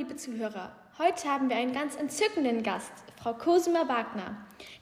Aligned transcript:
Liebe 0.00 0.16
Zuhörer. 0.16 0.72
Heute 0.96 1.28
haben 1.28 1.50
wir 1.50 1.56
einen 1.56 1.74
ganz 1.74 1.94
entzückenden 1.94 2.62
Gast, 2.62 2.90
Frau 3.22 3.34
Cosima 3.34 3.86
Wagner, 3.86 4.34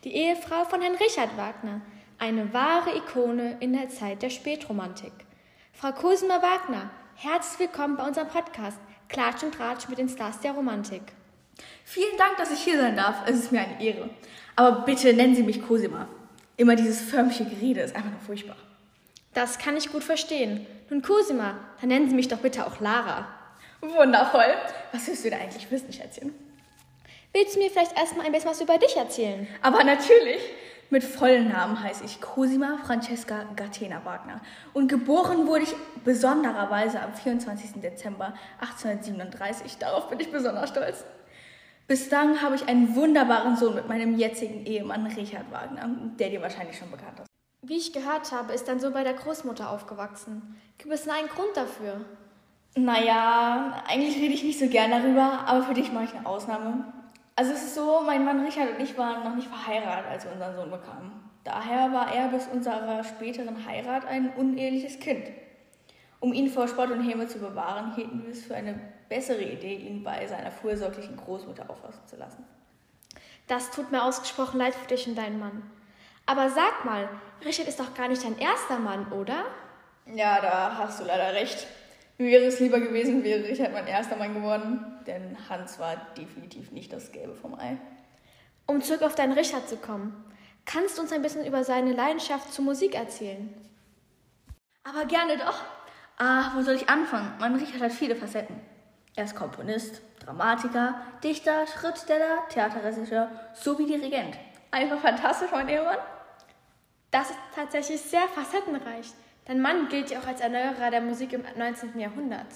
die 0.05 0.15
Ehefrau 0.15 0.65
von 0.65 0.81
Herrn 0.81 0.95
Richard 0.95 1.37
Wagner, 1.37 1.81
eine 2.21 2.55
wahre 2.55 2.97
Ikone 2.97 3.57
in 3.59 3.73
der 3.73 3.89
Zeit 3.89 4.23
der 4.23 4.31
Spätromantik. 4.31 5.11
Frau 5.73 5.91
Cosima 5.91 6.41
Wagner, 6.41 6.93
herzlich 7.17 7.59
willkommen 7.59 7.97
bei 7.97 8.07
unserem 8.07 8.29
Podcast 8.29 8.79
Klatsch 9.09 9.43
und 9.43 9.57
Tratsch 9.57 9.89
mit 9.89 9.99
den 9.99 10.09
Stars 10.09 10.39
der 10.39 10.53
Romantik. 10.53 11.03
Vielen 11.85 12.17
Dank, 12.17 12.37
dass 12.37 12.53
ich 12.53 12.61
hier 12.61 12.79
sein 12.79 12.95
darf. 12.95 13.17
Es 13.27 13.41
ist 13.41 13.51
mir 13.51 13.63
eine 13.63 13.83
Ehre. 13.83 14.11
Aber 14.55 14.83
bitte 14.83 15.13
nennen 15.13 15.35
Sie 15.35 15.43
mich 15.43 15.67
Cosima. 15.67 16.07
Immer 16.57 16.77
dieses 16.77 17.01
förmliche 17.01 17.45
Gerede 17.45 17.81
ist 17.81 17.97
einfach 17.97 18.13
nur 18.13 18.21
furchtbar. 18.21 18.57
Das 19.35 19.59
kann 19.59 19.77
ich 19.77 19.91
gut 19.91 20.05
verstehen. 20.05 20.65
Nun, 20.91 21.03
Cosima, 21.03 21.59
dann 21.81 21.89
nennen 21.89 22.09
Sie 22.09 22.15
mich 22.15 22.29
doch 22.29 22.39
bitte 22.39 22.65
auch 22.65 22.79
Lara. 22.79 23.27
Wundervoll. 23.81 24.55
Was 24.93 25.07
willst 25.07 25.25
du 25.25 25.31
denn 25.31 25.41
eigentlich 25.41 25.71
wissen, 25.71 25.93
Schätzchen? 25.93 26.35
Willst 27.33 27.55
du 27.55 27.61
mir 27.61 27.71
vielleicht 27.71 27.97
erstmal 27.97 28.27
ein 28.27 28.33
bisschen 28.33 28.51
was 28.51 28.61
über 28.61 28.79
dich 28.79 28.97
erzählen? 28.97 29.47
Aber 29.63 29.85
natürlich. 29.85 30.41
Mit 30.91 31.05
vollen 31.05 31.49
Namen 31.49 31.83
heiße 31.83 32.03
ich 32.05 32.19
Cosima 32.19 32.79
Francesca 32.83 33.45
Gatena 33.57 34.07
Wagner. 34.07 34.41
Und 34.73 34.89
geboren 34.89 35.47
wurde 35.47 35.65
ich 35.65 35.75
besondererweise 36.03 37.01
am 37.01 37.13
24. 37.13 37.83
Dezember 37.83 38.33
1837. 38.61 39.77
Darauf 39.77 40.09
bin 40.09 40.19
ich 40.19 40.33
besonders 40.33 40.71
stolz. 40.71 41.05
Bislang 41.87 42.41
habe 42.41 42.55
ich 42.55 42.67
einen 42.67 42.97
wunderbaren 42.97 43.57
Sohn 43.57 43.75
mit 43.75 43.87
meinem 43.87 44.17
jetzigen 44.17 44.65
Ehemann 44.65 45.07
Richard 45.07 45.51
Wagner, 45.53 45.91
der 46.19 46.31
dir 46.31 46.41
wahrscheinlich 46.41 46.79
schon 46.79 46.91
bekannt 46.91 47.21
ist. 47.21 47.29
Wie 47.61 47.77
ich 47.77 47.93
gehört 47.93 48.33
habe, 48.33 48.55
ist 48.55 48.67
dein 48.67 48.81
Sohn 48.81 48.95
bei 48.95 49.05
der 49.05 49.15
Großmutter 49.15 49.71
aufgewachsen. 49.71 50.59
Gibt 50.79 50.93
es 50.95 51.05
denn 51.05 51.13
einen 51.13 51.29
Grund 51.29 51.55
dafür? 51.55 52.05
Naja, 52.77 53.83
eigentlich 53.89 54.17
rede 54.17 54.35
ich 54.35 54.45
nicht 54.45 54.59
so 54.59 54.69
gern 54.69 54.91
darüber, 54.91 55.45
aber 55.47 55.63
für 55.63 55.75
dich 55.75 55.93
mache 55.93 56.05
ich 56.05 56.15
eine 56.15 56.27
Ausnahme. 56.27 56.85
Also 57.35 57.53
es 57.53 57.63
ist 57.63 57.75
so, 57.75 58.03
mein 58.05 58.25
Mann 58.25 58.45
Richard 58.45 58.77
und 58.77 58.81
ich 58.81 58.97
waren 58.99 59.25
noch 59.25 59.35
nicht 59.35 59.49
verheiratet, 59.49 60.11
als 60.11 60.25
wir 60.25 60.33
unseren 60.33 60.57
Sohn 60.57 60.71
bekamen. 60.71 61.13
Daher 61.45 61.93
war 61.93 62.15
er 62.15 62.29
bis 62.29 62.47
unserer 62.47 63.03
späteren 63.05 63.67
Heirat 63.67 64.07
ein 64.07 64.33
uneheliches 64.35 64.99
Kind. 65.01 65.25
Um 66.21 66.33
ihn 66.33 66.51
vor 66.51 66.67
Spott 66.67 66.91
und 66.91 67.09
Häme 67.09 67.29
zu 67.29 67.39
bewahren, 67.39 67.95
hielten 67.95 68.25
wir 68.25 68.33
es 68.33 68.45
für 68.45 68.57
eine 68.57 68.79
bessere 69.09 69.43
Idee, 69.43 69.77
ihn 69.77 70.03
bei 70.03 70.27
seiner 70.27 70.51
fürsorglichen 70.51 71.17
Großmutter 71.17 71.71
aufwachsen 71.71 72.07
zu 72.07 72.17
lassen. 72.17 72.45
Das 73.47 73.71
tut 73.71 73.91
mir 73.91 74.03
ausgesprochen 74.03 74.59
leid 74.59 74.75
für 74.75 74.89
dich 74.89 75.07
und 75.07 75.17
deinen 75.17 75.39
Mann. 75.39 75.63
Aber 76.27 76.51
sag 76.51 76.85
mal, 76.85 77.09
Richard 77.45 77.69
ist 77.69 77.81
doch 77.81 77.95
gar 77.95 78.09
nicht 78.09 78.23
dein 78.23 78.39
erster 78.39 78.79
Mann, 78.79 79.11
oder? 79.13 79.45
Ja, 80.07 80.41
da 80.41 80.77
hast 80.77 81.01
du 81.01 81.05
leider 81.05 81.33
recht. 81.33 81.67
Mir 82.21 82.33
wäre 82.33 82.47
es 82.47 82.59
lieber 82.59 82.81
gewesen, 82.81 83.23
wäre 83.23 83.45
Richard 83.45 83.73
mein 83.73 83.87
erster 83.87 84.17
Mann 84.17 84.35
geworden, 84.35 84.85
denn 85.07 85.37
Hans 85.49 85.79
war 85.79 85.97
definitiv 86.17 86.73
nicht 86.73 86.93
das 86.93 87.13
Gelbe 87.13 87.35
vom 87.35 87.55
Ei. 87.55 87.79
Um 88.67 88.83
zurück 88.83 89.03
auf 89.03 89.15
deinen 89.15 89.33
Richard 89.33 89.69
zu 89.69 89.77
kommen, 89.77 90.25
kannst 90.67 90.99
du 90.99 91.03
uns 91.03 91.13
ein 91.13 91.23
bisschen 91.23 91.47
über 91.47 91.63
seine 91.63 91.93
Leidenschaft 91.93 92.53
zur 92.53 92.65
Musik 92.65 92.97
erzählen? 92.97 93.55
Aber 94.83 95.05
gerne 95.05 95.37
doch. 95.37 95.63
Ah, 96.17 96.51
wo 96.57 96.63
soll 96.63 96.75
ich 96.75 96.89
anfangen? 96.89 97.35
Mein 97.39 97.55
Richard 97.55 97.81
hat 97.81 97.93
viele 97.93 98.17
Facetten. 98.17 98.57
Er 99.15 99.25
ist 99.25 99.37
Komponist, 99.37 100.03
Dramatiker, 100.19 101.01
Dichter, 101.23 101.69
Schriftsteller, 101.69 102.49
Theaterregisseur 102.49 103.31
sowie 103.55 103.87
Dirigent. 103.87 104.37
Einfach 104.73 104.99
fantastisch, 104.99 105.51
mein 105.53 105.69
Ehemann. 105.69 105.99
Das 107.13 107.31
ist 107.31 107.39
tatsächlich 107.55 108.01
sehr 108.01 108.27
facettenreich. 108.29 109.07
Dein 109.49 109.63
Mann 109.63 109.89
gilt 109.89 110.11
ja 110.11 110.19
auch 110.21 110.27
als 110.27 110.43
Erneuerer 110.43 110.91
der 110.91 111.01
Musik 111.01 111.33
im 111.33 111.43
19. 111.57 111.99
Jahrhundert. 111.99 112.47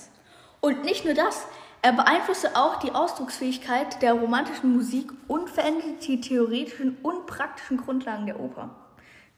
Und 0.60 0.84
nicht 0.84 1.06
nur 1.06 1.14
das, 1.14 1.46
er 1.80 1.94
beeinflusste 1.94 2.54
auch 2.54 2.80
die 2.80 2.92
Ausdrucksfähigkeit 2.92 4.02
der 4.02 4.12
romantischen 4.12 4.76
Musik 4.76 5.10
und 5.26 5.48
veränderte 5.48 5.94
die 6.06 6.20
theoretischen 6.20 6.98
und 7.02 7.26
praktischen 7.26 7.78
Grundlagen 7.78 8.26
der 8.26 8.38
Oper. 8.38 8.76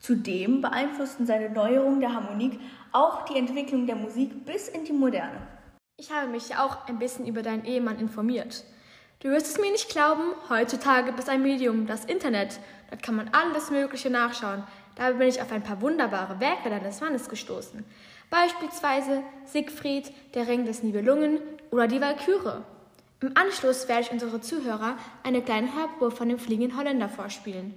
Zudem 0.00 0.62
beeinflussten 0.62 1.26
seine 1.26 1.48
Neuerungen 1.48 2.00
der 2.00 2.12
Harmonik 2.12 2.58
auch 2.90 3.24
die 3.24 3.38
Entwicklung 3.38 3.86
der 3.86 3.96
Musik 3.96 4.44
bis 4.44 4.68
in 4.68 4.84
die 4.84 4.92
Moderne. 4.92 5.46
Ich 5.96 6.10
habe 6.10 6.26
mich 6.26 6.48
ja 6.48 6.66
auch 6.66 6.88
ein 6.88 6.98
bisschen 6.98 7.24
über 7.24 7.42
deinen 7.42 7.64
Ehemann 7.64 8.00
informiert. 8.00 8.64
Du 9.20 9.30
wirst 9.30 9.46
es 9.46 9.60
mir 9.60 9.70
nicht 9.70 9.90
glauben, 9.90 10.32
heutzutage 10.50 11.12
bist 11.12 11.28
ein 11.28 11.42
Medium, 11.42 11.86
das 11.86 12.04
Internet. 12.04 12.58
Dort 12.90 13.04
kann 13.04 13.14
man 13.14 13.30
alles 13.32 13.70
Mögliche 13.70 14.10
nachschauen. 14.10 14.64
Dabei 14.96 15.12
bin 15.14 15.28
ich 15.28 15.42
auf 15.42 15.50
ein 15.50 15.62
paar 15.62 15.80
wunderbare 15.80 16.40
Werke 16.40 16.70
deines 16.70 17.00
Mannes 17.00 17.28
gestoßen. 17.28 17.84
Beispielsweise 18.30 19.22
Siegfried, 19.44 20.12
der 20.34 20.48
Ring 20.48 20.64
des 20.64 20.82
Nibelungen 20.82 21.38
oder 21.70 21.86
die 21.86 22.00
Walküre. 22.00 22.64
Im 23.20 23.36
Anschluss 23.36 23.88
werde 23.88 24.02
ich 24.02 24.12
unsere 24.12 24.40
Zuhörer 24.40 24.96
eine 25.22 25.40
kleine 25.42 25.74
Hörprobe 25.74 26.10
von 26.10 26.28
dem 26.28 26.38
fliegenden 26.38 26.76
Holländer 26.76 27.08
vorspielen. 27.08 27.74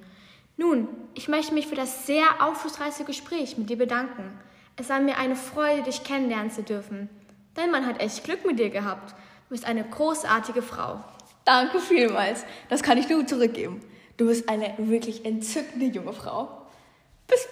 Nun, 0.57 0.87
ich 1.13 1.27
möchte 1.27 1.53
mich 1.53 1.67
für 1.67 1.75
das 1.75 2.05
sehr 2.05 2.25
aufschlussreiche 2.39 3.03
Gespräch 3.03 3.57
mit 3.57 3.69
dir 3.69 3.77
bedanken. 3.77 4.39
Es 4.75 4.89
war 4.89 4.99
mir 4.99 5.17
eine 5.17 5.35
Freude, 5.35 5.83
dich 5.83 6.03
kennenlernen 6.03 6.51
zu 6.51 6.63
dürfen. 6.63 7.09
Dein 7.53 7.71
Mann 7.71 7.85
hat 7.85 8.01
echt 8.01 8.23
Glück 8.23 8.45
mit 8.45 8.59
dir 8.59 8.69
gehabt. 8.69 9.11
Du 9.11 9.55
bist 9.55 9.65
eine 9.65 9.83
großartige 9.83 10.61
Frau. 10.61 11.03
Danke 11.45 11.79
vielmals. 11.79 12.43
Das 12.69 12.83
kann 12.83 12.97
ich 12.97 13.07
nur 13.07 13.25
zurückgeben. 13.25 13.81
Du 14.17 14.27
bist 14.27 14.49
eine 14.49 14.73
wirklich 14.77 15.25
entzückende 15.25 15.85
junge 15.85 16.13
Frau. 16.13 16.66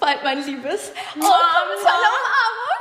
Bald, 0.05 0.23
mein 0.23 0.45
Liebes. 0.45 0.91
Und 1.15 1.23
zu 1.23 1.25
einer 1.25 2.11
Umarmung. 2.13 2.74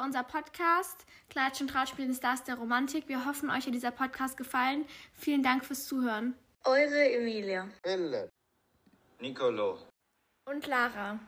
War 0.00 0.06
unser 0.06 0.24
Podcast. 0.24 1.04
Klatsch 1.28 1.60
und 1.60 1.68
Tratsch 1.68 1.94
den 1.94 2.14
Stars 2.14 2.42
der 2.44 2.54
Romantik. 2.54 3.06
Wir 3.08 3.26
hoffen, 3.26 3.50
euch 3.50 3.66
hat 3.66 3.74
dieser 3.74 3.90
Podcast 3.90 4.38
gefallen. 4.38 4.86
Vielen 5.12 5.42
Dank 5.42 5.64
fürs 5.64 5.86
Zuhören. 5.86 6.34
Eure 6.64 7.12
Emilia. 7.12 7.68
Elle. 7.82 8.30
Nicolo. 9.20 9.78
Und 10.46 10.66
Lara. 10.66 11.20